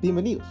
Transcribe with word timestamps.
Bienvenidos. 0.00 0.46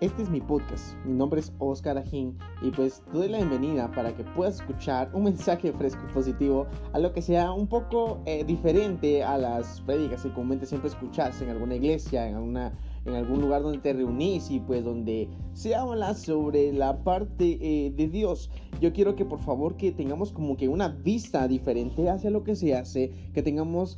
Este 0.00 0.24
es 0.24 0.28
mi 0.28 0.42
podcast. 0.42 0.94
Mi 1.06 1.14
nombre 1.14 1.40
es 1.40 1.54
Oscar 1.58 1.96
Ajín 1.96 2.36
y 2.60 2.70
pues 2.70 3.02
te 3.10 3.16
doy 3.16 3.28
la 3.30 3.38
bienvenida 3.38 3.90
para 3.92 4.14
que 4.14 4.24
puedas 4.24 4.56
escuchar 4.56 5.08
un 5.14 5.24
mensaje 5.24 5.72
fresco 5.72 6.02
y 6.06 6.12
positivo 6.12 6.66
a 6.92 6.98
lo 6.98 7.10
que 7.14 7.22
sea 7.22 7.50
un 7.52 7.66
poco 7.66 8.20
eh, 8.26 8.44
diferente 8.44 9.24
a 9.24 9.38
las 9.38 9.80
prédicas 9.80 10.22
que 10.22 10.34
comúnmente 10.34 10.66
siempre 10.66 10.90
escuchas 10.90 11.40
en 11.40 11.48
alguna 11.48 11.76
iglesia, 11.76 12.28
en 12.28 12.34
alguna 12.34 12.74
en 13.06 13.14
algún 13.14 13.40
lugar 13.40 13.62
donde 13.62 13.78
te 13.78 13.92
reunís 13.94 14.50
y 14.50 14.60
pues 14.60 14.84
donde 14.84 15.28
se 15.52 15.74
habla 15.74 16.14
sobre 16.14 16.72
la 16.72 17.02
parte 17.02 17.58
eh, 17.60 17.90
de 17.90 18.08
Dios. 18.08 18.50
Yo 18.84 18.92
quiero 18.92 19.16
que 19.16 19.24
por 19.24 19.38
favor 19.38 19.78
que 19.78 19.92
tengamos 19.92 20.30
como 20.30 20.58
que 20.58 20.68
una 20.68 20.88
vista 20.88 21.48
diferente 21.48 22.10
hacia 22.10 22.28
lo 22.28 22.44
que 22.44 22.54
se 22.54 22.74
hace, 22.74 23.12
que 23.32 23.42
tengamos 23.42 23.96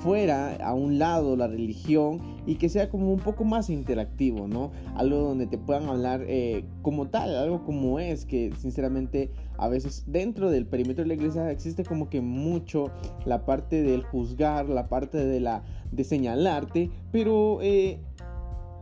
fuera, 0.00 0.54
a 0.56 0.74
un 0.74 0.98
lado, 0.98 1.34
la 1.34 1.46
religión 1.46 2.20
y 2.44 2.56
que 2.56 2.68
sea 2.68 2.90
como 2.90 3.10
un 3.10 3.20
poco 3.20 3.44
más 3.44 3.70
interactivo, 3.70 4.48
¿no? 4.48 4.70
Algo 4.96 5.16
donde 5.16 5.46
te 5.46 5.56
puedan 5.56 5.86
hablar 5.88 6.22
eh, 6.28 6.66
como 6.82 7.08
tal, 7.08 7.34
algo 7.34 7.64
como 7.64 7.98
es, 7.98 8.26
que 8.26 8.52
sinceramente 8.58 9.30
a 9.56 9.66
veces 9.68 10.04
dentro 10.06 10.50
del 10.50 10.66
perímetro 10.66 11.04
de 11.04 11.08
la 11.08 11.14
iglesia 11.14 11.50
existe 11.50 11.82
como 11.82 12.10
que 12.10 12.20
mucho 12.20 12.90
la 13.24 13.46
parte 13.46 13.82
del 13.82 14.02
juzgar, 14.02 14.68
la 14.68 14.90
parte 14.90 15.24
de 15.24 15.40
la 15.40 15.62
de 15.90 16.04
señalarte, 16.04 16.90
pero 17.12 17.62
eh, 17.62 17.98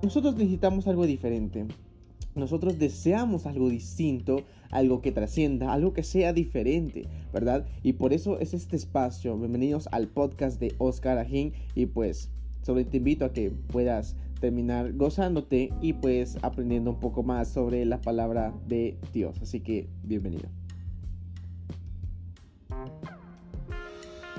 nosotros 0.03 0.35
necesitamos 0.35 0.89
algo 0.89 1.07
diferente. 1.07 1.69
Nosotros 2.35 2.81
deseamos 2.81 3.47
algo 3.47 3.69
distinto, 3.69 4.43
algo 4.71 5.01
que 5.01 5.13
trascienda, 5.13 5.73
algo 5.73 5.93
que 5.93 6.03
sea 6.03 6.33
diferente, 6.33 7.07
¿verdad? 7.33 7.65
Y 7.85 7.93
por 7.93 8.13
eso 8.13 8.41
es 8.41 8.55
este 8.55 8.75
espacio. 8.75 9.39
Bienvenidos 9.39 9.89
al 9.93 10.09
podcast 10.09 10.59
de 10.59 10.75
Oscar 10.79 11.19
Ajín 11.19 11.53
y 11.77 11.87
pues 11.87 12.31
sobre 12.63 12.85
te 12.85 12.97
invito 12.97 13.25
a 13.25 13.33
que 13.33 13.51
puedas 13.51 14.17
terminar 14.41 14.95
gozándote 14.95 15.73
y 15.81 15.93
pues 15.93 16.37
aprendiendo 16.43 16.91
un 16.91 16.99
poco 16.99 17.23
más 17.23 17.47
sobre 17.49 17.85
la 17.85 18.01
palabra 18.01 18.53
de 18.67 18.97
Dios. 19.13 19.41
Así 19.41 19.61
que 19.61 19.89
bienvenido. 20.03 20.49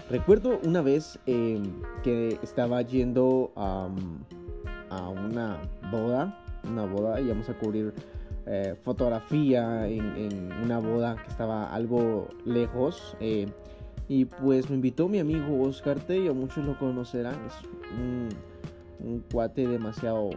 Recuerdo 0.10 0.60
una 0.66 0.82
vez 0.82 1.18
em, 1.28 1.64
que 2.04 2.38
estaba 2.44 2.82
yendo 2.82 3.54
a 3.56 3.90
una 5.10 5.62
boda, 5.92 6.45
una 6.70 6.86
boda, 6.86 7.20
y 7.20 7.28
vamos 7.28 7.50
a 7.50 7.54
cubrir 7.58 7.94
eh, 8.46 8.76
fotografía 8.84 9.88
en, 9.88 10.52
una 10.64 10.80
boda 10.80 11.16
que 11.16 11.30
estaba 11.30 11.74
algo 11.74 12.28
lejos. 12.46 13.16
Eh, 13.20 13.48
y 14.08 14.26
pues 14.26 14.70
me 14.70 14.76
invitó 14.76 15.08
mi 15.08 15.20
amigo 15.20 15.64
Oscar 15.64 16.00
Tello, 16.00 16.36
muchos 16.36 16.64
lo 16.64 16.78
conocerán, 16.78 17.36
es 17.48 17.54
un, 17.98 18.30
un 19.00 19.24
cuate 19.32 19.68
demasiado 19.68 20.30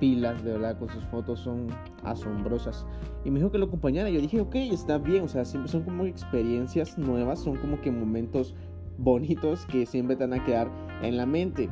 pilas, 0.00 0.42
de 0.42 0.52
verdad, 0.52 0.78
con 0.78 0.88
sus 0.88 1.04
fotos 1.04 1.40
son 1.40 1.68
asombrosas. 2.02 2.86
Y 3.24 3.30
me 3.30 3.38
dijo 3.38 3.52
que 3.52 3.58
lo 3.58 3.66
acompañara. 3.66 4.08
Yo 4.10 4.20
dije, 4.20 4.40
ok, 4.40 4.54
está 4.56 4.98
bien, 4.98 5.24
o 5.24 5.28
sea, 5.28 5.44
siempre 5.44 5.70
son 5.70 5.82
como 5.82 6.06
experiencias 6.06 6.98
nuevas, 6.98 7.40
son 7.40 7.56
como 7.56 7.80
que 7.80 7.92
momentos 7.92 8.54
bonitos 8.98 9.66
que 9.66 9.86
siempre 9.86 10.16
te 10.16 10.26
van 10.26 10.40
a 10.40 10.44
quedar 10.44 10.70
en 11.02 11.16
la 11.16 11.26
mente. 11.26 11.68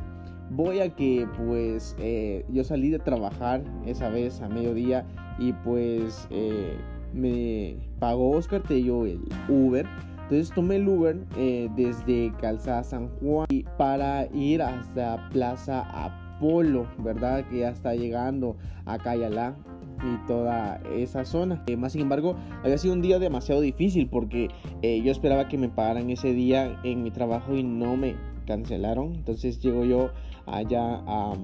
Voy 0.51 0.79
a 0.79 0.95
que 0.95 1.27
pues 1.37 1.95
eh, 1.99 2.43
yo 2.49 2.63
salí 2.63 2.89
de 2.89 2.97
trabajar 2.97 3.61
esa 3.85 4.09
vez 4.09 4.41
a 4.41 4.49
mediodía 4.49 5.05
y 5.37 5.53
pues 5.53 6.27
eh, 6.31 6.75
me 7.13 7.77
pagó 7.99 8.31
Oscar 8.31 8.63
Tello 8.63 9.05
el 9.05 9.21
Uber. 9.47 9.85
Entonces 10.23 10.51
tomé 10.53 10.77
el 10.77 10.87
Uber 10.87 11.17
eh, 11.37 11.69
desde 11.75 12.33
Calzada 12.41 12.83
San 12.83 13.09
Juan 13.19 13.47
para 13.77 14.25
ir 14.33 14.61
hasta 14.61 15.29
Plaza 15.29 15.81
Apolo, 15.81 16.87
¿verdad? 16.97 17.47
Que 17.47 17.59
ya 17.59 17.69
está 17.69 17.93
llegando 17.93 18.57
a 18.85 18.97
Cayalá 18.97 19.55
y 20.03 20.27
toda 20.27 20.81
esa 20.95 21.25
zona. 21.25 21.63
Más 21.77 21.91
sin 21.93 22.01
embargo, 22.01 22.35
había 22.63 22.77
sido 22.77 22.93
un 22.93 23.01
día 23.01 23.19
demasiado 23.19 23.61
difícil 23.61 24.07
porque 24.07 24.49
yo 24.81 25.11
esperaba 25.11 25.47
que 25.47 25.57
me 25.57 25.69
pagaran 25.69 26.09
ese 26.09 26.33
día 26.33 26.79
en 26.83 27.03
mi 27.03 27.11
trabajo 27.11 27.55
y 27.55 27.63
no 27.63 27.97
me 27.97 28.15
cancelaron. 28.49 29.13
Entonces 29.13 29.59
llego 29.59 29.85
yo 29.85 30.09
allá 30.47 31.03
a, 31.05 31.35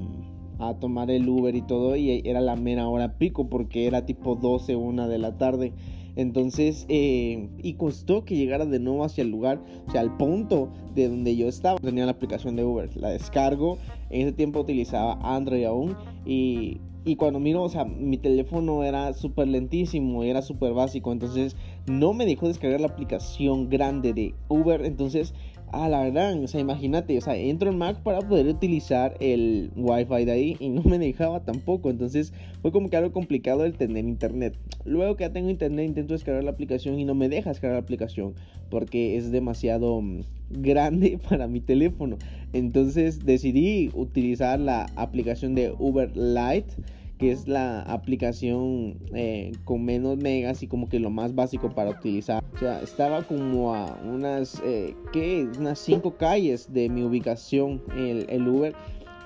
tomar 0.79 1.11
el 1.11 1.29
Uber 1.29 1.53
y 1.53 1.61
todo 1.61 1.95
y 1.95 2.21
era 2.25 2.41
la 2.41 2.55
mera 2.55 2.87
hora 2.87 3.17
pico 3.17 3.49
porque 3.49 3.87
era 3.87 4.05
tipo 4.05 4.35
12, 4.35 4.75
1 4.75 5.07
de 5.07 5.17
la 5.19 5.37
tarde. 5.37 5.73
Entonces, 6.15 6.85
eh, 6.87 7.49
y 7.61 7.73
costó 7.73 8.23
que 8.23 8.35
llegara 8.35 8.65
de 8.65 8.79
nuevo 8.79 9.03
hacia 9.03 9.21
el 9.21 9.29
lugar, 9.29 9.61
o 9.85 9.91
sea, 9.91 9.99
al 9.99 10.15
punto 10.15 10.71
de 10.95 11.09
donde 11.09 11.35
yo 11.35 11.47
estaba. 11.47 11.77
Tenía 11.79 12.05
la 12.05 12.13
aplicación 12.13 12.55
de 12.55 12.63
Uber, 12.63 12.89
la 12.95 13.09
descargo. 13.09 13.77
En 14.09 14.21
ese 14.21 14.31
tiempo 14.31 14.61
utilizaba 14.61 15.19
Android 15.21 15.65
aún 15.65 15.95
y 16.25 16.79
y 17.07 17.17
cuando 17.17 17.39
miro, 17.39 17.61
o 17.61 17.69
sea, 17.69 17.85
mi 17.85 18.17
teléfono 18.17 18.83
era 18.83 19.13
súper 19.13 19.47
lentísimo, 19.47 20.23
era 20.23 20.41
súper 20.41 20.73
básico. 20.73 21.11
Entonces 21.11 21.55
no 21.85 22.13
me 22.13 22.25
dejó 22.25 22.47
descargar 22.47 22.81
la 22.81 22.87
aplicación 22.87 23.69
grande 23.69 24.11
de 24.13 24.33
Uber. 24.47 24.83
Entonces, 24.83 25.35
a 25.75 25.89
la 25.89 26.03
verdad, 26.03 26.41
o 26.41 26.47
sea, 26.47 26.61
imagínate, 26.61 27.17
o 27.17 27.21
sea, 27.21 27.35
entro 27.35 27.69
en 27.69 27.77
Mac 27.77 28.01
para 28.01 28.19
poder 28.19 28.47
utilizar 28.47 29.15
el 29.19 29.71
Wi-Fi 29.75 30.25
de 30.25 30.31
ahí 30.31 30.57
y 30.59 30.69
no 30.69 30.81
me 30.83 30.97
dejaba 30.97 31.41
tampoco. 31.41 31.89
Entonces 31.89 32.33
fue 32.61 32.71
como 32.71 32.89
que 32.89 32.97
algo 32.97 33.11
complicado 33.11 33.65
el 33.65 33.73
tener 33.73 34.05
internet. 34.05 34.57
Luego 34.85 35.17
que 35.17 35.25
ya 35.25 35.33
tengo 35.33 35.49
internet, 35.49 35.85
intento 35.85 36.13
descargar 36.13 36.43
la 36.43 36.51
aplicación 36.51 36.97
y 36.97 37.05
no 37.05 37.13
me 37.13 37.27
deja 37.27 37.49
descargar 37.49 37.75
la 37.75 37.83
aplicación 37.83 38.35
porque 38.69 39.17
es 39.17 39.31
demasiado 39.31 40.01
mm, 40.01 40.21
grande 40.49 41.19
para 41.29 41.47
mi 41.47 41.59
teléfono. 41.59 42.17
Entonces 42.53 43.25
decidí 43.25 43.91
utilizar 43.93 44.59
la 44.59 44.87
aplicación 44.95 45.55
de 45.55 45.73
Uber 45.77 46.15
Lite, 46.15 46.73
que 47.17 47.31
es 47.31 47.47
la 47.47 47.81
aplicación 47.81 48.97
eh, 49.13 49.53
con 49.63 49.85
menos 49.85 50.17
megas 50.17 50.63
y 50.63 50.67
como 50.67 50.89
que 50.89 50.99
lo 50.99 51.09
más 51.09 51.33
básico 51.33 51.69
para 51.69 51.91
utilizar. 51.91 52.43
O 52.55 52.59
sea, 52.59 52.81
estaba 52.81 53.23
como 53.23 53.73
a 53.73 53.97
unas, 54.03 54.61
eh, 54.65 54.95
¿qué? 55.13 55.47
Unas 55.57 55.79
5 55.79 56.17
calles 56.17 56.73
de 56.73 56.89
mi 56.89 57.03
ubicación 57.03 57.81
el, 57.95 58.47
Uber. 58.47 58.73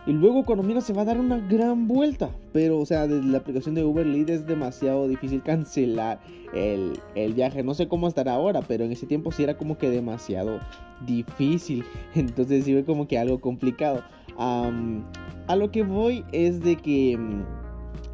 Y 0.05 0.13
luego 0.13 0.45
cuando 0.45 0.63
mira 0.63 0.81
se 0.81 0.93
va 0.93 1.01
a 1.01 1.05
dar 1.05 1.19
una 1.19 1.39
gran 1.39 1.87
vuelta. 1.87 2.29
Pero, 2.53 2.79
o 2.79 2.85
sea, 2.85 3.07
desde 3.07 3.27
la 3.27 3.39
aplicación 3.39 3.75
de 3.75 3.83
Uber 3.83 4.05
Lead 4.05 4.29
es 4.29 4.45
demasiado 4.45 5.07
difícil 5.07 5.41
cancelar 5.41 6.19
el, 6.53 6.93
el, 7.15 7.33
viaje. 7.33 7.63
No 7.63 7.73
sé 7.73 7.87
cómo 7.87 8.07
estará 8.07 8.33
ahora, 8.33 8.61
pero 8.61 8.85
en 8.85 8.91
ese 8.91 9.07
tiempo 9.07 9.31
sí 9.31 9.43
era 9.43 9.57
como 9.57 9.77
que 9.77 9.89
demasiado 9.89 10.59
difícil. 11.05 11.83
Entonces 12.15 12.65
sí 12.65 12.73
fue 12.73 12.85
como 12.85 13.07
que 13.07 13.17
algo 13.17 13.39
complicado. 13.39 14.03
a 14.37 15.55
lo 15.55 15.71
que 15.71 15.83
voy 15.83 16.23
es 16.31 16.61
de 16.61 16.75
que 16.75 17.17
mm, 17.17 17.58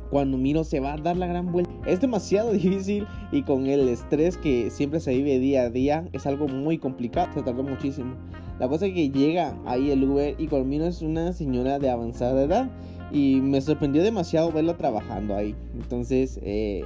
cuando 0.10 0.38
miro 0.38 0.64
se 0.64 0.80
va 0.80 0.94
a 0.94 0.98
dar 0.98 1.18
la 1.18 1.28
gran 1.28 1.52
vuelta. 1.52 1.72
Es 1.86 2.02
demasiado 2.02 2.52
difícil 2.54 3.08
y 3.32 3.44
con 3.44 3.68
el 3.68 3.88
estrés 3.90 4.38
que 4.38 4.70
siempre 4.70 5.00
se 5.00 5.16
vive 5.16 5.40
día 5.40 5.64
a 5.64 5.70
día 5.70 6.08
es 6.14 6.26
algo 6.26 6.48
muy 6.48 6.78
complicado. 6.78 7.30
Se 7.34 7.42
tardó 7.42 7.64
muchísimo. 7.64 8.16
La 8.60 8.70
cosa 8.70 8.86
es 8.86 8.94
que 8.94 9.10
llega 9.10 9.58
ahí 9.66 9.92
el 9.92 10.04
Uber 10.04 10.36
y 10.38 10.48
conmigo 10.48 10.86
es 10.86 11.02
una 11.02 11.34
señora 11.34 11.78
de 11.80 11.90
avanzada 11.90 12.44
edad 12.44 12.70
y 13.12 13.42
me 13.42 13.62
sorprendió 13.62 14.02
demasiado 14.02 14.52
verla 14.52 14.78
trabajando 14.78 15.36
ahí. 15.36 15.56
Entonces, 15.74 16.40
eh, 16.42 16.86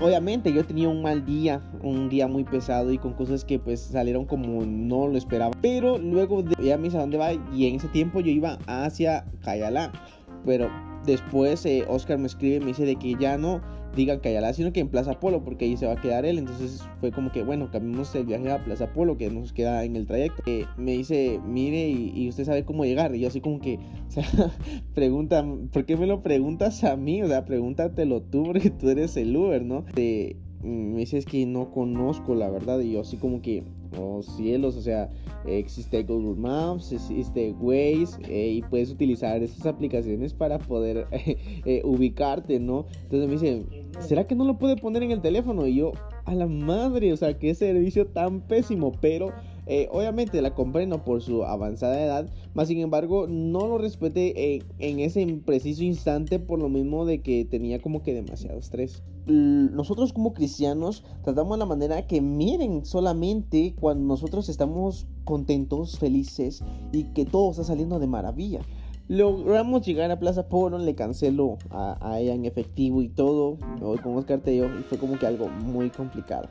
obviamente 0.00 0.52
yo 0.52 0.64
tenía 0.64 0.88
un 0.88 1.02
mal 1.02 1.24
día, 1.24 1.60
un 1.82 2.08
día 2.08 2.28
muy 2.28 2.44
pesado 2.44 2.92
y 2.92 2.98
con 2.98 3.14
cosas 3.14 3.44
que 3.44 3.58
pues 3.58 3.80
salieron 3.80 4.24
como 4.26 4.64
no 4.64 5.08
lo 5.08 5.16
esperaba. 5.16 5.52
Pero 5.60 5.98
luego 5.98 6.42
de, 6.42 6.54
ella 6.60 6.76
me 6.76 6.84
dice 6.84 6.98
a 6.98 7.00
dónde 7.00 7.18
va 7.18 7.32
y 7.32 7.66
en 7.66 7.76
ese 7.76 7.88
tiempo 7.88 8.20
yo 8.20 8.30
iba 8.30 8.58
hacia 8.66 9.24
Cayalá. 9.42 9.92
Pero 10.48 10.70
después 11.04 11.66
eh, 11.66 11.84
Oscar 11.88 12.16
me 12.16 12.26
escribe 12.26 12.56
y 12.56 12.60
me 12.60 12.66
dice 12.68 12.86
de 12.86 12.96
que 12.96 13.14
ya 13.20 13.36
no 13.36 13.60
digan 13.94 14.20
Cayalá, 14.20 14.54
sino 14.54 14.72
que 14.72 14.80
en 14.80 14.88
Plaza 14.88 15.20
Polo, 15.20 15.44
porque 15.44 15.66
ahí 15.66 15.76
se 15.76 15.86
va 15.86 15.92
a 15.92 16.00
quedar 16.00 16.24
él. 16.24 16.38
Entonces 16.38 16.82
fue 17.00 17.12
como 17.12 17.30
que, 17.30 17.42
bueno, 17.42 17.70
cambiamos 17.70 18.14
el 18.14 18.24
viaje 18.24 18.50
a 18.50 18.64
Plaza 18.64 18.94
Polo, 18.94 19.18
que 19.18 19.28
nos 19.28 19.52
queda 19.52 19.84
en 19.84 19.94
el 19.94 20.06
trayecto. 20.06 20.42
Eh, 20.46 20.64
me 20.78 20.92
dice, 20.92 21.38
mire, 21.46 21.90
y, 21.90 22.26
usted 22.30 22.46
sabe 22.46 22.64
cómo 22.64 22.86
llegar. 22.86 23.14
Y 23.14 23.20
yo 23.20 23.28
así 23.28 23.42
como 23.42 23.60
que, 23.60 23.78
o 24.08 24.10
sea, 24.10 24.24
pregunta, 24.94 25.44
¿por 25.70 25.84
qué 25.84 25.98
me 25.98 26.06
lo 26.06 26.22
preguntas 26.22 26.82
a 26.82 26.96
mí? 26.96 27.22
O 27.22 27.26
sea, 27.26 27.44
pregúntatelo 27.44 28.22
tú, 28.22 28.44
porque 28.44 28.70
tú 28.70 28.88
eres 28.88 29.18
el 29.18 29.36
Uber, 29.36 29.62
¿no? 29.62 29.84
De, 29.94 30.36
me 30.62 30.98
dice, 30.98 31.18
es 31.18 31.24
que 31.24 31.46
no 31.46 31.70
conozco, 31.70 32.34
la 32.34 32.50
verdad. 32.50 32.80
Y 32.80 32.92
yo 32.92 33.00
así 33.00 33.16
como 33.16 33.40
que, 33.42 33.62
oh 33.96 34.22
cielos, 34.22 34.76
o 34.76 34.82
sea, 34.82 35.08
existe 35.46 36.02
Google 36.02 36.40
Maps, 36.40 36.92
existe 36.92 37.54
Waze 37.60 38.18
eh, 38.28 38.52
y 38.54 38.62
puedes 38.62 38.90
utilizar 38.90 39.42
esas 39.42 39.66
aplicaciones 39.66 40.34
para 40.34 40.58
poder 40.58 41.06
eh, 41.12 41.82
ubicarte, 41.84 42.58
¿no? 42.58 42.86
Entonces 43.04 43.28
me 43.28 43.32
dice, 43.32 43.66
¿será 44.00 44.26
que 44.26 44.34
no 44.34 44.44
lo 44.44 44.58
puede 44.58 44.76
poner 44.76 45.02
en 45.02 45.12
el 45.12 45.20
teléfono? 45.20 45.66
Y 45.66 45.76
yo, 45.76 45.92
a 46.28 46.34
la 46.34 46.46
madre, 46.46 47.12
o 47.12 47.16
sea, 47.16 47.38
qué 47.38 47.54
servicio 47.54 48.06
tan 48.06 48.42
pésimo, 48.42 48.92
pero 49.00 49.32
eh, 49.66 49.88
obviamente 49.90 50.42
la 50.42 50.54
comprendo 50.54 51.04
por 51.04 51.22
su 51.22 51.44
avanzada 51.44 52.02
edad, 52.02 52.30
más 52.54 52.68
sin 52.68 52.80
embargo 52.80 53.26
no 53.28 53.66
lo 53.66 53.78
respeté 53.78 54.62
en 54.78 55.00
ese 55.00 55.26
preciso 55.44 55.84
instante 55.84 56.38
por 56.38 56.58
lo 56.58 56.68
mismo 56.68 57.06
de 57.06 57.22
que 57.22 57.44
tenía 57.44 57.80
como 57.80 58.02
que 58.02 58.14
demasiado 58.14 58.58
estrés. 58.58 59.02
Nosotros 59.26 60.12
como 60.12 60.32
cristianos 60.32 61.04
tratamos 61.22 61.58
la 61.58 61.66
manera 61.66 62.06
que 62.06 62.20
miren 62.20 62.84
solamente 62.84 63.74
cuando 63.78 64.06
nosotros 64.06 64.48
estamos 64.48 65.06
contentos, 65.24 65.98
felices 65.98 66.62
y 66.92 67.04
que 67.12 67.24
todo 67.26 67.50
está 67.50 67.64
saliendo 67.64 67.98
de 67.98 68.06
maravilla. 68.06 68.60
Logramos 69.08 69.86
llegar 69.86 70.10
a 70.10 70.18
Plaza 70.18 70.50
Polo, 70.50 70.76
le 70.76 70.94
canceló 70.94 71.56
a, 71.70 72.18
ella 72.20 72.34
en 72.34 72.44
efectivo 72.44 73.00
y 73.00 73.08
todo. 73.08 73.56
Me 73.80 73.86
voy 73.86 73.96
con 73.96 74.14
Oscar 74.16 74.40
Tello 74.40 74.66
y 74.78 74.82
fue 74.82 74.98
como 74.98 75.18
que 75.18 75.26
algo 75.26 75.48
muy 75.48 75.88
complicado. 75.88 76.46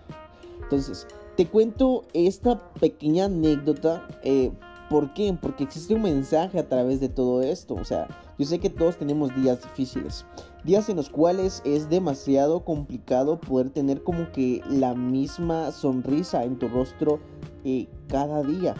Entonces, 0.63 1.06
te 1.36 1.45
cuento 1.45 2.06
esta 2.13 2.71
pequeña 2.80 3.25
anécdota. 3.25 4.07
Eh, 4.24 4.51
¿Por 4.89 5.13
qué? 5.13 5.38
Porque 5.39 5.65
existe 5.65 5.94
un 5.94 6.01
mensaje 6.01 6.57
a 6.57 6.68
través 6.68 7.00
de 7.00 7.09
todo 7.09 7.44
esto. 7.44 7.75
O 7.75 7.86
sea, 7.86 8.07
yo 8.39 8.45
sé 8.48 8.57
que 8.57 8.71
todos 8.71 8.98
tenemos 8.98 9.36
días 9.36 9.62
difíciles. 9.62 10.25
Días 10.63 10.89
en 10.89 10.95
los 10.95 11.12
cuales 11.12 11.62
es 11.63 11.89
demasiado 11.89 12.65
complicado 12.65 13.39
poder 13.39 13.69
tener 13.69 14.01
como 14.01 14.31
que 14.31 14.63
la 14.68 14.95
misma 14.95 15.71
sonrisa 15.71 16.44
en 16.44 16.57
tu 16.57 16.69
rostro 16.69 17.19
eh, 17.63 17.88
cada 18.07 18.42
día 18.42 18.74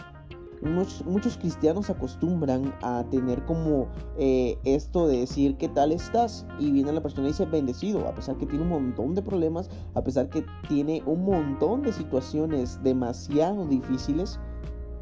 muchos, 0.62 1.36
cristianos 1.38 1.90
acostumbran 1.90 2.74
a 2.82 3.04
tener 3.10 3.44
como 3.44 3.88
eh, 4.18 4.58
esto 4.64 5.06
de 5.06 5.20
decir 5.20 5.56
qué 5.56 5.68
tal 5.68 5.92
estás 5.92 6.46
y 6.58 6.70
viene 6.72 6.92
la 6.92 7.02
persona 7.02 7.28
y 7.28 7.30
dice 7.32 7.46
bendecido, 7.46 8.06
a 8.08 8.14
pesar 8.14 8.36
que 8.36 8.46
tiene 8.46 8.64
un 8.64 8.70
montón 8.70 9.14
de 9.14 9.22
problemas, 9.22 9.70
a 9.94 10.02
pesar 10.02 10.28
que 10.28 10.44
tiene 10.68 11.02
un 11.06 11.24
montón 11.24 11.82
de 11.82 11.92
situaciones 11.92 12.82
demasiado 12.82 13.66
difíciles 13.66 14.38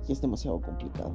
y 0.08 0.12
es 0.12 0.20
demasiado 0.20 0.60
complicado. 0.60 1.14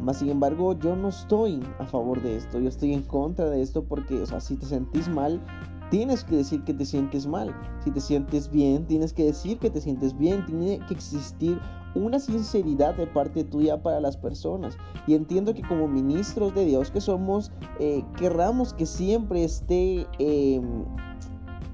Más 0.00 0.18
sin 0.18 0.28
embargo, 0.28 0.78
yo 0.78 0.94
no 0.94 1.08
estoy 1.08 1.60
a 1.78 1.86
favor 1.86 2.22
de 2.22 2.36
esto, 2.36 2.60
yo 2.60 2.68
estoy 2.68 2.92
en 2.92 3.02
contra 3.02 3.48
de 3.48 3.62
esto 3.62 3.84
porque, 3.84 4.20
o 4.20 4.26
sea, 4.26 4.40
si 4.40 4.56
te 4.56 4.66
sentís 4.66 5.08
mal, 5.08 5.40
tienes 5.90 6.24
que 6.24 6.36
decir 6.36 6.62
que 6.64 6.74
te 6.74 6.84
sientes 6.84 7.26
mal. 7.26 7.54
Si 7.82 7.90
te 7.90 8.00
sientes 8.00 8.50
bien, 8.50 8.86
tienes 8.86 9.12
que 9.12 9.24
decir 9.24 9.58
que 9.58 9.70
te 9.70 9.80
sientes 9.80 10.16
bien. 10.16 10.44
Tiene 10.46 10.80
que 10.86 10.94
existir 10.94 11.58
una 11.96 12.18
sinceridad 12.18 12.94
de 12.94 13.06
parte 13.06 13.44
tuya 13.44 13.82
para 13.82 14.00
las 14.00 14.16
personas. 14.16 14.76
Y 15.06 15.14
entiendo 15.14 15.54
que 15.54 15.62
como 15.62 15.88
ministros 15.88 16.54
de 16.54 16.64
Dios 16.64 16.90
que 16.90 17.00
somos, 17.00 17.52
eh, 17.80 18.04
querramos 18.16 18.74
que 18.74 18.86
siempre 18.86 19.44
esté 19.44 20.06
em, 20.18 20.84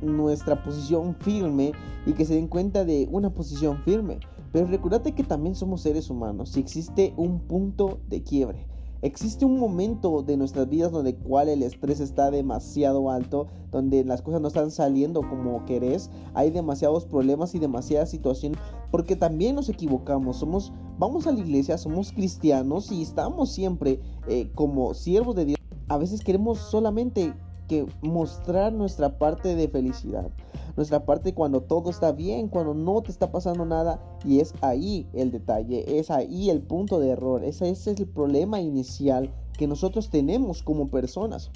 nuestra 0.01 0.63
posición 0.63 1.17
firme 1.21 1.73
y 2.07 2.13
que 2.13 2.25
se 2.25 2.35
den 2.35 2.49
cuenta 2.49 2.85
de 2.85 3.09
una 3.11 3.31
posición 3.31 3.83
firme. 3.83 4.21
Pero 4.53 4.67
recuérdate 4.67 5.13
que 5.13 5.25
también 5.25 5.55
somos 5.55 5.81
seres 5.81 6.11
humanos 6.11 6.51
Si 6.51 6.61
existe 6.61 7.15
un 7.17 7.41
punto 7.41 8.01
de 8.09 8.23
quiebre. 8.23 8.72
Existe 9.03 9.45
un 9.45 9.59
momento 9.59 10.23
de 10.23 10.37
nuestras 10.37 10.69
vidas 10.69 10.93
donde 10.93 11.17
cual 11.17 11.49
el 11.49 11.65
estrés 11.65 11.99
está 11.99 12.31
demasiado 12.31 13.11
alto, 13.11 13.49
donde 13.73 14.05
las 14.05 14.23
cosas 14.23 14.41
no 14.41 14.47
están 14.47 14.71
saliendo 14.71 15.29
como 15.29 15.65
querés, 15.65 16.09
hay 16.35 16.51
demasiados 16.51 17.05
problemas 17.05 17.53
y 17.57 17.59
demasiadas 17.59 18.11
situaciones, 18.11 18.61
porque 18.93 19.17
también 19.17 19.57
nos 19.57 19.69
equivocamos, 19.69 20.37
somos, 20.37 20.73
vamos 21.01 21.27
a 21.27 21.33
la 21.33 21.41
iglesia, 21.41 21.79
somos 21.79 22.13
cristianos 22.13 22.93
y 22.93 23.03
estamos 23.03 23.51
siempre 23.51 23.99
eh, 24.29 24.53
como 24.55 24.95
siervos 24.95 25.35
de 25.35 25.47
Dios. 25.47 25.59
A 25.89 25.97
veces 25.99 26.23
queremos 26.23 26.61
solamente 26.61 27.35
que 27.67 27.87
mostrar 28.03 28.73
nuestra 28.73 29.19
parte 29.19 29.57
de 29.57 29.67
felicidad 29.67 30.31
nuestra 30.77 31.05
parte 31.05 31.35
cuando 31.35 31.63
todo 31.63 31.91
está 31.91 32.13
bien, 32.13 32.49
cuando 32.49 32.75
no 32.75 33.03
te 33.03 33.11
está 33.11 33.31
pasando 33.31 33.65
nada. 33.65 34.01
Y 34.25 34.41
es 34.41 34.55
ahí 34.61 35.07
el 35.13 35.31
detalle, 35.31 35.99
es 35.99 36.11
ahí 36.11 36.51
el 36.51 36.63
punto 36.63 37.01
de 37.01 37.11
error, 37.11 37.45
ese, 37.45 37.71
es 37.71 37.87
el 37.87 38.07
problema 38.07 38.61
inicial 38.61 39.33
que 39.59 39.67
nosotros 39.67 40.11
tenemos 40.11 40.63
como 40.63 40.89
personas. 40.89 41.51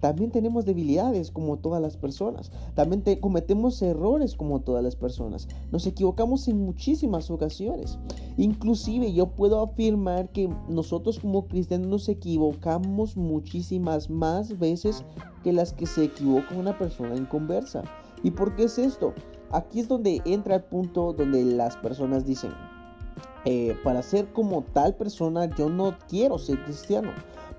También 0.00 0.30
tenemos 0.30 0.64
debilidades 0.64 1.30
como 1.30 1.56
todas 1.56 1.82
las 1.82 1.96
personas. 1.96 2.52
También 2.74 3.02
cometemos 3.20 3.82
errores 3.82 4.36
como 4.36 4.60
todas 4.60 4.84
las 4.84 4.94
personas. 4.94 5.48
Nos 5.72 5.86
equivocamos 5.86 6.46
en 6.46 6.64
muchísimas 6.64 7.30
ocasiones. 7.30 7.98
Inclusive 8.36 9.12
yo 9.12 9.26
puedo 9.26 9.60
afirmar 9.60 10.28
que 10.30 10.48
nosotros 10.68 11.18
como 11.18 11.48
cristianos 11.48 11.88
nos 11.88 12.08
equivocamos 12.08 13.16
muchísimas 13.16 14.08
más 14.08 14.56
veces 14.58 15.04
que 15.42 15.52
las 15.52 15.72
que 15.72 15.86
se 15.86 16.04
equivoca 16.04 16.54
una 16.56 16.78
persona 16.78 17.16
en 17.16 17.26
conversa. 17.26 17.82
¿Y 18.22 18.30
por 18.30 18.54
qué 18.56 18.64
es 18.64 18.78
esto? 18.78 19.14
Aquí 19.50 19.80
es 19.80 19.88
donde 19.88 20.20
entra 20.24 20.56
el 20.56 20.64
punto 20.64 21.12
donde 21.12 21.44
las 21.44 21.76
personas 21.76 22.24
dicen, 22.26 22.52
eh, 23.44 23.76
para 23.84 24.02
ser 24.02 24.32
como 24.32 24.62
tal 24.62 24.94
persona 24.96 25.46
yo 25.56 25.68
no 25.68 25.96
quiero 26.08 26.38
ser 26.38 26.62
cristiano. 26.64 27.10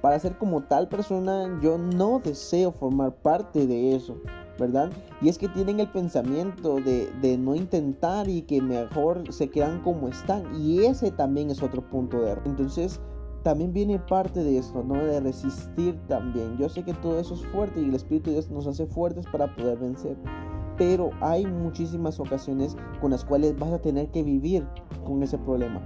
Para 0.02 0.20
ser 0.20 0.38
como 0.38 0.64
tal 0.64 0.88
persona 0.88 1.60
yo 1.62 1.78
no 1.78 2.20
deseo 2.24 2.72
formar 2.72 3.16
parte 3.16 3.68
de 3.68 3.96
eso. 3.96 4.16
¿verdad? 4.60 4.92
Y 5.22 5.30
es 5.30 5.38
que 5.38 5.48
tienen 5.48 5.80
el 5.80 5.88
pensamiento 5.88 6.76
de, 6.76 7.38
no 7.40 7.56
intentar 7.56 8.28
y 8.30 8.42
que 8.42 8.62
mejor 8.62 9.32
se 9.32 9.50
quedan 9.50 9.82
como 9.82 10.10
están. 10.10 10.44
Y 10.62 10.86
ese 10.86 11.12
también 11.12 11.50
es 11.50 11.64
otro 11.64 11.82
punto 11.90 12.22
de 12.22 12.32
error. 12.32 12.44
Entonces, 12.46 13.00
también 13.44 13.72
viene 13.72 14.00
parte 14.00 14.44
de 14.44 14.58
esto, 14.58 14.84
¿no? 14.84 14.96
De 14.96 15.22
resistir 15.22 15.98
también. 16.08 16.58
Yo 16.58 16.68
sé 16.68 16.84
que 16.84 16.94
todo 16.94 17.20
eso 17.20 17.36
es 17.36 17.46
fuerte 17.48 17.80
y 17.82 17.86
el 17.86 17.96
Espíritu 17.96 18.30
de 18.30 18.36
Dios 18.36 18.52
nos 18.52 18.68
hace 18.68 18.86
fuertes 18.86 19.26
para 19.32 19.56
poder 19.56 19.78
vencer 19.78 20.18
pero 20.80 21.12
hay 21.20 21.46
muchísimas 21.46 22.20
ocasiones 22.22 22.76
con 23.02 23.12
las 23.12 23.26
cuales 23.26 23.60
vas 23.60 23.74
a 23.74 23.82
tener 23.82 24.10
que 24.10 24.24
vivir 24.24 24.66
con 25.06 25.22
ese 25.22 25.38
problema, 25.38 25.82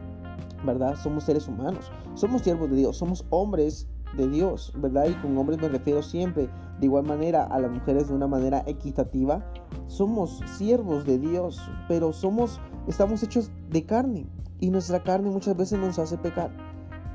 ¿verdad? 0.63 0.95
Somos 0.95 1.23
seres 1.23 1.47
humanos, 1.47 1.91
somos 2.13 2.43
siervos 2.43 2.69
de 2.69 2.77
Dios, 2.77 2.95
somos 2.95 3.25
hombres 3.31 3.89
de 4.15 4.27
Dios, 4.29 4.71
¿verdad? 4.77 5.07
Y 5.07 5.15
con 5.15 5.35
hombres 5.35 5.59
me 5.59 5.67
refiero 5.67 6.03
siempre 6.03 6.47
de 6.79 6.85
igual 6.85 7.05
manera 7.05 7.43
a 7.43 7.59
las 7.59 7.71
mujeres 7.71 8.07
de 8.07 8.13
una 8.13 8.27
manera 8.27 8.63
equitativa. 8.67 9.43
Somos 9.87 10.41
siervos 10.57 11.05
de 11.05 11.17
Dios, 11.17 11.59
pero 11.87 12.13
somos 12.13 12.61
estamos 12.87 13.23
hechos 13.23 13.49
de 13.71 13.83
carne 13.85 14.27
y 14.59 14.69
nuestra 14.69 15.01
carne 15.01 15.31
muchas 15.31 15.57
veces 15.57 15.79
nos 15.79 15.97
hace 15.97 16.19
pecar. 16.19 16.51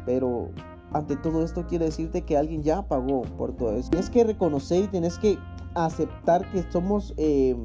Pero 0.05 0.51
ante 0.93 1.17
todo 1.17 1.45
esto 1.45 1.67
quiere 1.67 1.87
decirte 1.87 2.23
que 2.23 2.37
alguien 2.37 2.63
ya 2.63 2.87
pagó 2.89 3.23
por 3.23 3.55
todo 3.55 3.73
eso. 3.73 3.91
Tienes 3.91 4.11
que 4.11 4.25
reconocer 4.25 4.85
y 4.85 4.89
tienes 4.89 5.19
que 5.19 5.39
aceptar 5.75 6.51
que 6.51 6.65
somos 6.71 7.15
eh, 7.17 7.57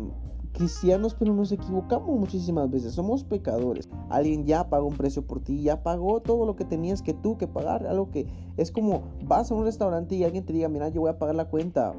cristianos, 0.53 1.15
pero 1.15 1.33
nos 1.33 1.51
equivocamos 1.51 2.17
muchísimas 2.19 2.69
veces. 2.69 2.93
Somos 2.93 3.23
pecadores. 3.23 3.89
Alguien 4.09 4.45
ya 4.45 4.69
pagó 4.69 4.87
un 4.87 4.95
precio 4.95 5.25
por 5.25 5.41
ti, 5.41 5.61
ya 5.63 5.83
pagó 5.83 6.21
todo 6.21 6.45
lo 6.45 6.55
que 6.55 6.65
tenías 6.65 7.01
que 7.01 7.13
tú 7.13 7.37
que 7.37 7.47
pagar. 7.47 7.87
Algo 7.87 8.11
que 8.11 8.27
es 8.57 8.71
como 8.71 9.03
vas 9.25 9.51
a 9.51 9.55
un 9.55 9.65
restaurante 9.65 10.15
y 10.15 10.23
alguien 10.23 10.45
te 10.45 10.53
diga, 10.53 10.69
mira, 10.69 10.89
yo 10.89 11.01
voy 11.01 11.09
a 11.09 11.17
pagar 11.17 11.35
la 11.35 11.49
cuenta 11.49 11.93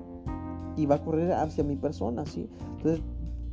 y 0.76 0.86
va 0.86 0.96
a 0.96 1.04
correr 1.04 1.32
hacia 1.32 1.64
mi 1.64 1.76
persona, 1.76 2.26
¿sí? 2.26 2.48
Entonces 2.76 3.02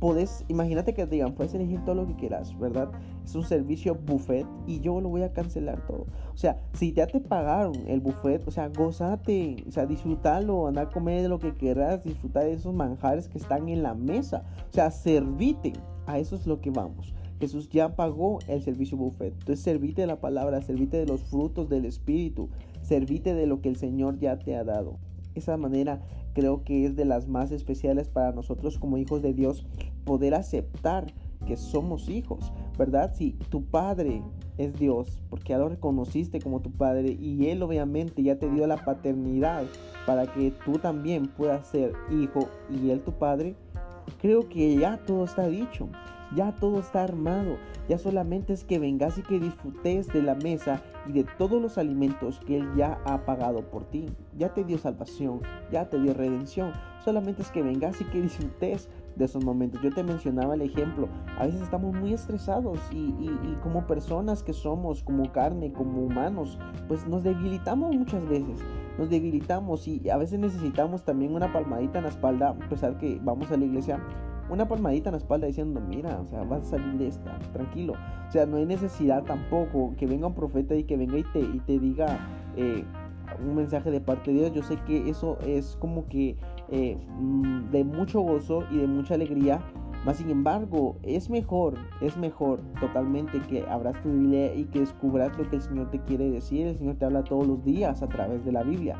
Puedes, 0.02 0.44
imagínate 0.48 0.94
que 0.94 1.06
te 1.06 1.14
digan, 1.14 1.32
puedes 1.32 1.54
elegir 1.54 1.84
todo 1.84 1.94
lo 1.94 2.08
que 2.08 2.16
quieras, 2.16 2.58
¿verdad? 2.58 2.90
Es 3.24 3.36
un 3.36 3.44
servicio 3.44 3.94
buffet 3.94 4.44
y 4.66 4.80
yo 4.80 5.00
lo 5.00 5.08
voy 5.08 5.22
a 5.22 5.32
cancelar 5.32 5.86
todo. 5.86 6.06
O 6.34 6.36
sea, 6.36 6.60
si 6.72 6.92
ya 6.92 7.06
te 7.06 7.20
pagaron 7.20 7.72
el 7.86 8.00
buffet, 8.00 8.42
o 8.48 8.50
sea, 8.50 8.68
gozate, 8.68 9.62
o 9.68 9.70
sea, 9.70 9.86
disfrútalo, 9.86 10.66
andar 10.66 10.88
a 10.88 10.90
comer 10.90 11.22
de 11.22 11.28
lo 11.28 11.38
que 11.38 11.54
quieras, 11.54 12.02
disfrutar 12.02 12.42
de 12.42 12.54
esos 12.54 12.74
manjares 12.74 13.28
que 13.28 13.38
están 13.38 13.68
en 13.68 13.84
la 13.84 13.94
mesa. 13.94 14.42
O 14.70 14.72
sea, 14.72 14.90
servite, 14.90 15.72
a 16.06 16.18
eso 16.18 16.34
es 16.34 16.48
lo 16.48 16.60
que 16.60 16.72
vamos. 16.72 17.14
Jesús 17.38 17.68
ya 17.68 17.94
pagó 17.94 18.40
el 18.48 18.60
servicio 18.60 18.96
buffet. 18.96 19.34
Entonces, 19.34 19.60
servite 19.60 20.00
de 20.00 20.08
la 20.08 20.20
palabra, 20.20 20.62
servite 20.62 20.96
de 20.96 21.06
los 21.06 21.22
frutos 21.22 21.68
del 21.68 21.84
Espíritu, 21.84 22.48
servite 22.80 23.34
de 23.34 23.46
lo 23.46 23.60
que 23.60 23.68
el 23.68 23.76
Señor 23.76 24.18
ya 24.18 24.36
te 24.40 24.56
ha 24.56 24.64
dado. 24.64 24.98
Esa 25.36 25.56
manera 25.56 26.02
creo 26.34 26.64
que 26.64 26.86
es 26.86 26.96
de 26.96 27.04
las 27.04 27.28
más 27.28 27.52
especiales 27.52 28.08
para 28.08 28.32
nosotros 28.32 28.78
como 28.78 28.98
hijos 28.98 29.22
de 29.22 29.34
Dios 29.34 29.66
poder 30.04 30.34
aceptar 30.34 31.12
que 31.46 31.56
somos 31.56 32.08
hijos, 32.08 32.52
¿verdad? 32.78 33.12
Si 33.14 33.32
tu 33.50 33.64
padre 33.64 34.22
es 34.58 34.78
Dios, 34.78 35.22
porque 35.28 35.50
ya 35.50 35.58
lo 35.58 35.68
reconociste 35.68 36.40
como 36.40 36.60
tu 36.60 36.70
padre 36.70 37.16
y 37.18 37.48
Él 37.48 37.62
obviamente 37.62 38.22
ya 38.22 38.38
te 38.38 38.48
dio 38.48 38.66
la 38.66 38.76
paternidad 38.76 39.64
para 40.06 40.26
que 40.26 40.52
tú 40.64 40.78
también 40.78 41.26
puedas 41.26 41.66
ser 41.66 41.92
hijo 42.10 42.48
y 42.70 42.90
Él 42.90 43.00
tu 43.00 43.12
padre, 43.12 43.56
creo 44.20 44.48
que 44.48 44.76
ya 44.76 44.98
todo 45.04 45.24
está 45.24 45.46
dicho. 45.48 45.88
Ya 46.34 46.52
todo 46.52 46.80
está 46.80 47.04
armado. 47.04 47.58
Ya 47.90 47.98
solamente 47.98 48.54
es 48.54 48.64
que 48.64 48.78
vengas 48.78 49.18
y 49.18 49.22
que 49.22 49.38
disfrutes 49.38 50.08
de 50.08 50.22
la 50.22 50.34
mesa 50.34 50.82
y 51.06 51.12
de 51.12 51.24
todos 51.24 51.60
los 51.60 51.76
alimentos 51.76 52.40
que 52.46 52.56
Él 52.56 52.70
ya 52.74 52.98
ha 53.04 53.26
pagado 53.26 53.68
por 53.70 53.84
ti. 53.84 54.06
Ya 54.38 54.54
te 54.54 54.64
dio 54.64 54.78
salvación, 54.78 55.42
ya 55.70 55.90
te 55.90 56.00
dio 56.00 56.14
redención. 56.14 56.72
Solamente 57.04 57.42
es 57.42 57.50
que 57.50 57.62
vengas 57.62 58.00
y 58.00 58.04
que 58.04 58.22
disfrutes 58.22 58.88
de 59.16 59.24
esos 59.24 59.44
momentos. 59.44 59.80
Yo 59.82 59.90
te 59.92 60.02
mencionaba 60.02 60.54
el 60.54 60.62
ejemplo. 60.62 61.08
A 61.38 61.46
veces 61.46 61.62
estamos 61.62 61.94
muy 61.94 62.12
estresados 62.12 62.78
y, 62.92 63.12
como 63.62 63.86
personas 63.86 64.42
que 64.42 64.52
somos, 64.52 65.02
como 65.02 65.30
carne, 65.32 65.72
como 65.72 66.02
humanos, 66.02 66.58
pues 66.88 67.06
nos 67.06 67.22
debilitamos 67.22 67.94
muchas 67.94 68.26
veces. 68.28 68.58
Nos 68.98 69.08
debilitamos 69.08 69.88
y 69.88 70.08
a 70.10 70.16
veces 70.16 70.38
necesitamos 70.38 71.04
también 71.04 71.34
una 71.34 71.52
palmadita 71.52 71.98
en 71.98 72.04
la 72.04 72.10
espalda, 72.10 72.50
a 72.50 72.68
pesar 72.68 72.98
que 72.98 73.18
vamos 73.22 73.50
a 73.50 73.56
la 73.56 73.64
iglesia 73.64 74.00
una 74.50 74.68
palmadita 74.68 75.08
en 75.08 75.12
la 75.12 75.18
espalda 75.18 75.46
diciendo, 75.46 75.80
mira, 75.80 76.20
o 76.20 76.26
sea, 76.26 76.42
vas 76.44 76.64
a 76.64 76.70
salir 76.76 76.98
de 76.98 77.08
esta, 77.08 77.38
tranquilo. 77.52 77.94
O 78.28 78.32
sea, 78.32 78.44
no 78.44 78.58
hay 78.58 78.66
necesidad 78.66 79.22
tampoco 79.24 79.94
que 79.96 80.06
venga 80.06 80.26
un 80.26 80.34
profeta 80.34 80.74
y 80.74 80.84
que 80.84 80.96
venga 80.96 81.16
y 81.16 81.24
te, 81.32 81.40
y 81.40 81.60
te 81.60 81.78
diga 81.78 82.18
eh, 82.56 82.84
un 83.40 83.54
mensaje 83.54 83.90
de 83.90 84.00
parte 84.00 84.32
de 84.32 84.40
Dios. 84.40 84.52
Yo 84.52 84.62
sé 84.62 84.76
que 84.86 85.08
eso 85.08 85.38
es 85.46 85.76
como 85.80 86.06
que 86.06 86.36
eh, 86.72 86.96
mm, 87.20 87.70
de 87.70 87.84
mucho 87.84 88.22
gozo 88.22 88.64
y 88.70 88.78
de 88.78 88.86
mucha 88.86 89.14
alegría. 89.14 89.62
Mas 90.06 90.16
sin 90.16 90.30
embargo, 90.30 90.96
es 91.02 91.30
mejor, 91.30 91.74
es 92.00 92.16
mejor 92.16 92.60
totalmente 92.80 93.38
que 93.48 93.62
abras 93.68 94.02
tu 94.02 94.10
Biblia 94.10 94.52
y 94.54 94.64
que 94.64 94.80
descubras 94.80 95.36
lo 95.38 95.48
que 95.48 95.56
el 95.56 95.62
Señor 95.62 95.90
te 95.90 96.00
quiere 96.00 96.28
decir. 96.30 96.66
El 96.66 96.78
Señor 96.78 96.96
te 96.96 97.04
habla 97.04 97.22
todos 97.22 97.46
los 97.46 97.62
días 97.64 98.02
a 98.02 98.08
través 98.08 98.44
de 98.44 98.52
la 98.52 98.64
Biblia. 98.64 98.96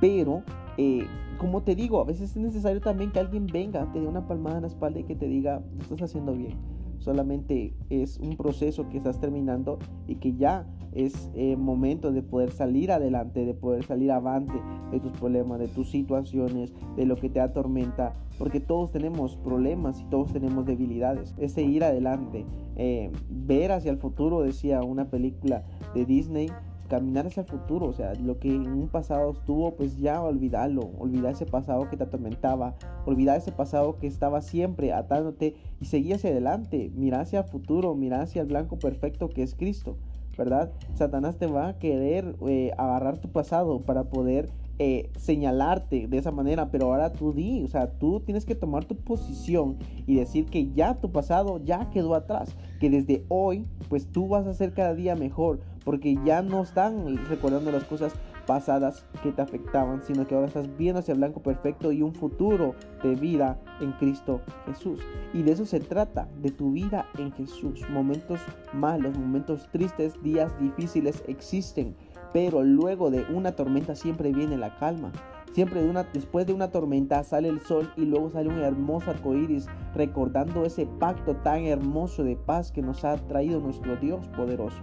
Pero, 0.00 0.42
eh, 0.78 1.06
como 1.38 1.62
te 1.62 1.76
digo, 1.76 2.00
a 2.00 2.04
veces 2.04 2.30
es 2.30 2.42
necesario 2.42 2.80
también 2.80 3.12
que 3.12 3.20
alguien 3.20 3.46
venga, 3.46 3.92
te 3.92 4.00
dé 4.00 4.06
una 4.06 4.26
palmada 4.26 4.56
en 4.56 4.62
la 4.62 4.68
espalda 4.68 4.98
y 4.98 5.04
que 5.04 5.14
te 5.14 5.28
diga, 5.28 5.62
lo 5.76 5.82
estás 5.82 6.02
haciendo 6.02 6.32
bien. 6.32 6.58
Solamente 6.98 7.74
es 7.90 8.18
un 8.18 8.36
proceso 8.36 8.88
que 8.88 8.96
estás 8.96 9.20
terminando 9.20 9.78
y 10.08 10.16
que 10.16 10.34
ya 10.34 10.66
es 10.92 11.30
eh, 11.34 11.56
momento 11.56 12.12
de 12.12 12.22
poder 12.22 12.50
salir 12.52 12.92
adelante, 12.92 13.44
de 13.44 13.54
poder 13.54 13.84
salir 13.84 14.12
avante 14.12 14.54
de 14.90 15.00
tus 15.00 15.12
problemas, 15.12 15.58
de 15.58 15.68
tus 15.68 15.90
situaciones, 15.90 16.72
de 16.96 17.06
lo 17.06 17.16
que 17.16 17.28
te 17.28 17.40
atormenta, 17.40 18.14
porque 18.38 18.60
todos 18.60 18.92
tenemos 18.92 19.36
problemas 19.36 20.00
y 20.00 20.04
todos 20.04 20.32
tenemos 20.32 20.66
debilidades. 20.66 21.34
Es 21.38 21.52
seguir 21.52 21.84
adelante, 21.84 22.44
eh, 22.76 23.10
ver 23.28 23.72
hacia 23.72 23.90
el 23.90 23.98
futuro, 23.98 24.42
decía 24.42 24.82
una 24.82 25.10
película 25.10 25.64
de 25.94 26.04
Disney, 26.04 26.50
caminar 26.92 27.26
hacia 27.26 27.40
el 27.40 27.46
futuro, 27.46 27.86
o 27.86 27.92
sea, 27.94 28.12
lo 28.16 28.38
que 28.38 28.54
en 28.54 28.70
un 28.70 28.88
pasado 28.88 29.30
estuvo, 29.30 29.74
pues 29.76 29.96
ya 29.96 30.22
olvidarlo, 30.22 30.90
olvidar 30.98 31.32
ese 31.32 31.46
pasado 31.46 31.88
que 31.88 31.96
te 31.96 32.04
atormentaba, 32.04 32.74
olvidar 33.06 33.38
ese 33.38 33.50
pasado 33.50 33.96
que 33.96 34.06
estaba 34.06 34.42
siempre 34.42 34.92
atándote 34.92 35.54
y 35.80 35.86
seguir 35.86 36.16
hacia 36.16 36.28
adelante, 36.28 36.92
mira 36.94 37.20
hacia 37.20 37.38
el 37.38 37.44
futuro, 37.46 37.94
mira 37.94 38.20
hacia 38.20 38.42
el 38.42 38.48
blanco 38.48 38.78
perfecto 38.78 39.30
que 39.30 39.42
es 39.42 39.54
Cristo. 39.54 39.96
¿Verdad? 40.36 40.72
Satanás 40.94 41.36
te 41.36 41.46
va 41.46 41.68
a 41.68 41.78
querer 41.78 42.36
eh, 42.46 42.72
agarrar 42.78 43.18
tu 43.18 43.28
pasado 43.28 43.80
para 43.80 44.04
poder 44.04 44.48
eh, 44.78 45.10
señalarte 45.16 46.08
de 46.08 46.18
esa 46.18 46.30
manera, 46.30 46.70
pero 46.70 46.86
ahora 46.86 47.12
tú 47.12 47.32
di, 47.32 47.62
o 47.62 47.68
sea, 47.68 47.98
tú 47.98 48.20
tienes 48.20 48.44
que 48.44 48.54
tomar 48.54 48.84
tu 48.84 48.96
posición 48.96 49.76
y 50.06 50.16
decir 50.16 50.46
que 50.46 50.72
ya 50.72 50.94
tu 50.94 51.12
pasado 51.12 51.60
ya 51.62 51.90
quedó 51.90 52.14
atrás, 52.14 52.56
que 52.80 52.90
desde 52.90 53.24
hoy, 53.28 53.66
pues 53.88 54.06
tú 54.10 54.28
vas 54.28 54.46
a 54.46 54.54
ser 54.54 54.72
cada 54.72 54.94
día 54.94 55.14
mejor, 55.14 55.60
porque 55.84 56.18
ya 56.24 56.42
no 56.42 56.62
están 56.62 57.16
recordando 57.28 57.70
las 57.70 57.84
cosas 57.84 58.12
pasadas 58.46 59.04
que 59.22 59.32
te 59.32 59.42
afectaban, 59.42 60.02
sino 60.02 60.26
que 60.26 60.34
ahora 60.34 60.48
estás 60.48 60.76
viendo 60.76 61.00
hacia 61.00 61.12
el 61.12 61.18
blanco 61.18 61.42
perfecto 61.42 61.92
y 61.92 62.02
un 62.02 62.14
futuro 62.14 62.74
de 63.02 63.14
vida 63.14 63.58
en 63.80 63.92
Cristo 63.92 64.40
Jesús. 64.66 65.00
Y 65.32 65.42
de 65.42 65.52
eso 65.52 65.64
se 65.64 65.80
trata, 65.80 66.28
de 66.40 66.50
tu 66.50 66.72
vida 66.72 67.06
en 67.18 67.32
Jesús. 67.32 67.82
Momentos 67.90 68.40
malos, 68.72 69.18
momentos 69.18 69.68
tristes, 69.70 70.20
días 70.22 70.52
difíciles 70.60 71.22
existen, 71.26 71.96
pero 72.32 72.62
luego 72.62 73.10
de 73.10 73.24
una 73.32 73.52
tormenta 73.52 73.94
siempre 73.94 74.32
viene 74.32 74.56
la 74.56 74.76
calma. 74.76 75.12
Siempre 75.52 75.82
después 76.14 76.46
de 76.46 76.54
una 76.54 76.70
tormenta 76.70 77.22
sale 77.24 77.48
el 77.48 77.60
sol 77.60 77.92
y 77.98 78.06
luego 78.06 78.30
sale 78.30 78.48
un 78.48 78.60
hermoso 78.60 79.10
arco 79.10 79.34
iris, 79.34 79.66
recordando 79.94 80.64
ese 80.64 80.86
pacto 80.86 81.36
tan 81.36 81.66
hermoso 81.66 82.24
de 82.24 82.36
paz 82.36 82.72
que 82.72 82.80
nos 82.80 83.04
ha 83.04 83.16
traído 83.16 83.60
nuestro 83.60 83.96
Dios 83.96 84.26
poderoso. 84.28 84.82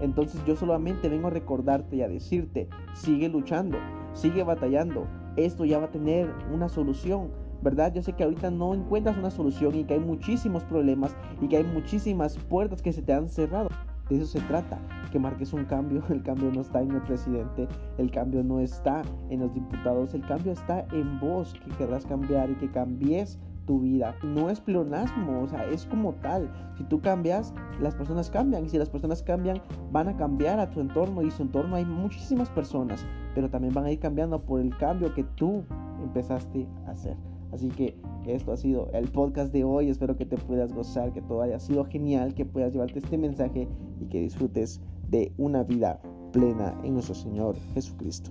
Entonces 0.00 0.44
yo 0.44 0.56
solamente 0.56 1.08
vengo 1.08 1.28
a 1.28 1.30
recordarte 1.30 1.96
y 1.96 2.02
a 2.02 2.08
decirte, 2.08 2.68
sigue 2.94 3.28
luchando, 3.28 3.78
sigue 4.12 4.42
batallando, 4.42 5.06
esto 5.36 5.64
ya 5.64 5.78
va 5.78 5.86
a 5.86 5.90
tener 5.90 6.32
una 6.52 6.68
solución. 6.68 7.30
¿Verdad? 7.60 7.92
Yo 7.92 8.02
sé 8.02 8.12
que 8.12 8.22
ahorita 8.22 8.52
no 8.52 8.72
encuentras 8.72 9.18
una 9.18 9.32
solución 9.32 9.74
y 9.74 9.82
que 9.82 9.94
hay 9.94 10.00
muchísimos 10.00 10.62
problemas 10.62 11.16
y 11.40 11.48
que 11.48 11.56
hay 11.56 11.64
muchísimas 11.64 12.38
puertas 12.38 12.82
que 12.82 12.92
se 12.92 13.02
te 13.02 13.12
han 13.12 13.28
cerrado. 13.28 13.68
De 14.08 14.16
eso 14.16 14.26
se 14.26 14.40
trata, 14.42 14.78
que 15.10 15.18
marques 15.18 15.52
un 15.52 15.64
cambio. 15.64 16.02
El 16.08 16.22
cambio 16.22 16.52
no 16.52 16.60
está 16.60 16.80
en 16.80 16.92
el 16.92 17.02
presidente, 17.02 17.68
el 17.98 18.10
cambio 18.10 18.42
no 18.42 18.60
está 18.60 19.02
en 19.28 19.40
los 19.40 19.52
diputados, 19.54 20.14
el 20.14 20.24
cambio 20.24 20.52
está 20.52 20.86
en 20.92 21.18
vos 21.20 21.54
que 21.64 21.70
querrás 21.72 22.06
cambiar 22.06 22.50
y 22.50 22.54
que 22.54 22.70
cambies 22.70 23.38
tu 23.68 23.80
vida. 23.80 24.16
No 24.24 24.48
es 24.48 24.60
pleonasmo, 24.60 25.42
o 25.42 25.46
sea, 25.46 25.66
es 25.66 25.84
como 25.84 26.14
tal. 26.14 26.50
Si 26.78 26.84
tú 26.84 27.02
cambias, 27.02 27.52
las 27.80 27.94
personas 27.94 28.30
cambian. 28.30 28.64
Y 28.64 28.70
si 28.70 28.78
las 28.78 28.88
personas 28.88 29.22
cambian, 29.22 29.60
van 29.92 30.08
a 30.08 30.16
cambiar 30.16 30.58
a 30.58 30.70
tu 30.70 30.80
entorno. 30.80 31.20
Y 31.20 31.30
su 31.30 31.42
entorno 31.42 31.76
hay 31.76 31.84
muchísimas 31.84 32.48
personas, 32.48 33.04
pero 33.34 33.50
también 33.50 33.74
van 33.74 33.84
a 33.84 33.92
ir 33.92 33.98
cambiando 33.98 34.40
por 34.40 34.60
el 34.60 34.74
cambio 34.78 35.12
que 35.14 35.22
tú 35.22 35.64
empezaste 36.02 36.66
a 36.86 36.92
hacer. 36.92 37.16
Así 37.52 37.68
que 37.68 37.94
esto 38.26 38.52
ha 38.52 38.56
sido 38.56 38.90
el 38.92 39.10
podcast 39.10 39.52
de 39.52 39.64
hoy. 39.64 39.90
Espero 39.90 40.16
que 40.16 40.24
te 40.24 40.38
puedas 40.38 40.72
gozar, 40.72 41.12
que 41.12 41.20
todo 41.20 41.42
haya 41.42 41.60
sido 41.60 41.84
genial, 41.84 42.34
que 42.34 42.46
puedas 42.46 42.72
llevarte 42.72 43.00
este 43.00 43.18
mensaje 43.18 43.68
y 44.00 44.06
que 44.06 44.20
disfrutes 44.22 44.80
de 45.10 45.32
una 45.36 45.62
vida 45.62 46.00
plena 46.32 46.74
en 46.84 46.94
nuestro 46.94 47.14
Señor 47.14 47.56
Jesucristo. 47.74 48.30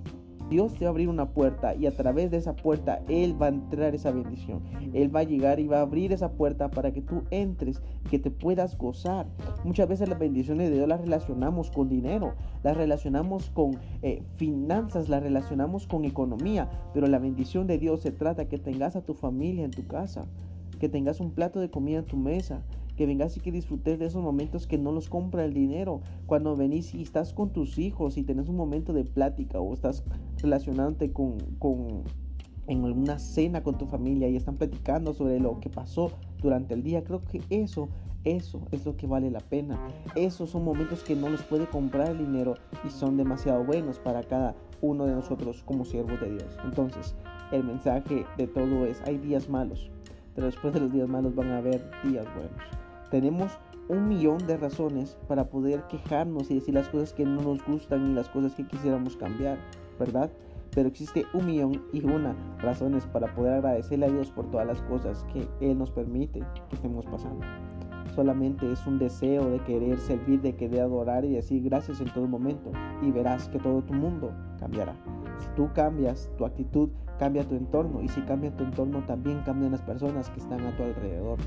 Dios 0.50 0.74
te 0.76 0.86
va 0.86 0.90
a 0.90 0.92
abrir 0.92 1.10
una 1.10 1.30
puerta 1.30 1.76
y 1.76 1.88
a 1.88 1.96
través 1.96 2.32
de 2.32 2.38
esa 2.38 2.56
puerta 2.56 3.02
Él 3.08 3.40
va 3.40 3.48
a 3.48 3.50
entrar 3.50 3.94
esa 3.94 4.12
bendición. 4.12 4.62
Él 4.94 5.14
va 5.14 5.22
a 5.22 5.24
llegar 5.24 5.60
y 5.60 5.68
va 5.68 5.80
a 5.80 5.82
abrir 5.82 6.14
esa 6.14 6.32
puerta 6.32 6.70
para 6.70 6.94
que 6.94 7.02
tú 7.02 7.24
entres 7.32 7.82
que 8.10 8.20
te 8.20 8.32
puedas 8.32 8.78
gozar. 8.78 9.28
Muchas 9.64 9.90
veces 9.90 10.08
las 10.08 10.20
bendiciones 10.20 10.70
de 10.70 10.76
Dios 10.76 10.88
las 10.88 11.02
relacionamos 11.02 11.72
con 11.72 11.90
dinero, 11.90 12.34
las 12.64 12.78
relacionamos 12.78 13.50
con 13.50 13.78
eh, 14.02 14.24
finanzas, 14.36 15.10
las 15.10 15.22
relacionamos 15.22 15.88
con 15.88 16.06
economía, 16.06 16.70
pero 16.94 17.08
la 17.08 17.20
bendición 17.20 17.68
de 17.68 17.78
Dios 17.78 18.02
se 18.02 18.12
trata 18.12 18.48
que 18.48 18.58
tengas 18.58 18.96
a 18.96 19.02
tu 19.02 19.14
familia 19.14 19.66
en 19.66 19.72
tu 19.72 19.86
casa, 19.86 20.26
que 20.80 20.90
tengas 20.90 21.20
un 21.20 21.32
plato 21.32 21.60
de 21.60 21.70
comida 21.70 22.00
en 22.00 22.06
tu 22.06 22.18
mesa, 22.18 22.62
que 22.98 23.06
vengas 23.06 23.38
y 23.38 23.40
que 23.40 23.52
disfrutes 23.52 24.00
de 24.00 24.06
esos 24.06 24.22
momentos 24.22 24.68
que 24.68 24.78
no 24.78 24.92
los 24.92 25.08
compra 25.08 25.46
el 25.46 25.54
dinero. 25.54 26.02
Cuando 26.26 26.56
venís 26.58 26.94
y 26.94 27.02
estás 27.02 27.32
con 27.32 27.54
tus 27.54 27.78
hijos 27.78 28.18
y 28.18 28.24
tenés 28.24 28.50
un 28.50 28.58
momento 28.58 28.92
de 28.92 29.06
plática 29.06 29.60
o 29.60 29.74
estás 29.74 30.04
relacionándote 30.42 31.14
con, 31.14 31.38
con 31.60 32.04
en 32.68 32.84
alguna 32.84 33.18
cena 33.18 33.64
con 33.64 33.78
tu 33.78 33.86
familia 33.86 34.28
y 34.28 34.36
están 34.36 34.58
platicando 34.58 35.14
sobre 35.14 35.40
lo 35.40 35.62
que 35.62 35.70
pasó 35.70 36.12
durante 36.42 36.74
el 36.74 36.84
día, 36.84 37.06
creo 37.06 37.24
que 37.24 37.42
eso 37.50 37.88
eso 38.24 38.62
es 38.72 38.86
lo 38.86 38.98
que 38.98 39.08
vale 39.08 39.32
la 39.32 39.40
pena. 39.40 39.80
Esos 40.16 40.50
son 40.50 40.66
momentos 40.66 41.02
que 41.02 41.16
no 41.16 41.30
los 41.30 41.44
puede 41.44 41.66
comprar 41.66 42.10
el 42.10 42.18
dinero 42.18 42.56
y 42.86 42.90
son 42.90 43.16
demasiado 43.16 43.64
buenos 43.64 44.00
para 44.00 44.22
cada 44.22 44.54
uno 44.82 45.06
de 45.06 45.14
nosotros 45.14 45.64
como 45.64 45.86
siervos 45.86 46.20
de 46.20 46.32
Dios. 46.32 46.58
Entonces, 46.66 47.16
el 47.54 47.64
mensaje 47.64 48.26
de 48.38 48.48
todo 48.48 48.86
es, 48.86 49.02
hay 49.06 49.18
días 49.18 49.48
malos, 49.50 49.90
pero 50.36 50.48
después 50.48 50.74
de 50.74 50.82
los 50.82 50.92
días 50.92 51.08
malos 51.08 51.36
van 51.36 51.52
a 51.52 51.60
haber 51.60 51.82
días 52.04 52.26
buenos. 52.36 52.87
Tenemos 53.10 53.58
un 53.90 54.10
millón 54.10 54.40
de 54.48 54.58
razones 54.58 55.18
para 55.28 55.50
poder 55.50 55.84
quejarnos 55.88 56.52
y 56.52 56.56
decir 56.56 56.74
las 56.74 56.90
cosas 56.90 57.14
que 57.14 57.26
no 57.26 57.42
nos 57.42 57.66
gustan 57.66 58.12
y 58.12 58.14
las 58.14 58.28
cosas 58.30 58.54
que 58.54 58.68
quisiéramos 58.68 59.16
cambiar, 59.16 59.58
¿verdad? 59.98 60.30
Pero 60.76 60.90
existe 60.90 61.26
un 61.34 61.46
millón 61.46 61.84
y 61.94 62.04
una 62.04 62.36
razones 62.60 63.06
para 63.08 63.34
poder 63.34 63.54
agradecerle 63.54 64.08
a 64.08 64.10
Dios 64.10 64.30
por 64.32 64.52
todas 64.52 64.68
las 64.68 64.82
cosas 64.84 65.26
que 65.32 65.48
Él 65.62 65.78
nos 65.78 65.90
permite 65.92 66.44
que 66.70 66.76
estemos 66.76 67.06
pasando. 67.06 67.46
Solamente 68.14 68.70
es 68.72 68.86
un 68.86 69.00
deseo 69.00 69.50
de 69.50 69.60
querer 69.60 70.00
servir, 70.00 70.42
de 70.42 70.56
querer 70.56 70.82
adorar 70.82 71.24
y 71.24 71.34
decir 71.34 71.64
gracias 71.64 72.02
en 72.02 72.12
todo 72.14 72.28
momento 72.28 72.72
y 73.02 73.12
verás 73.12 73.48
que 73.48 73.60
todo 73.60 73.82
tu 73.84 73.94
mundo 73.94 74.32
cambiará. 74.60 74.96
Si 75.40 75.48
tú 75.56 75.70
cambias 75.74 76.30
tu 76.38 76.46
actitud, 76.46 76.90
cambia 77.20 77.48
tu 77.48 77.56
entorno 77.56 78.02
y 78.02 78.08
si 78.10 78.22
cambia 78.22 78.56
tu 78.56 78.64
entorno 78.64 79.04
también 79.06 79.42
cambian 79.46 79.72
las 79.72 79.82
personas 79.82 80.30
que 80.30 80.40
están 80.40 80.66
a 80.66 80.76
tu 80.76 80.84
alrededor. 80.84 81.38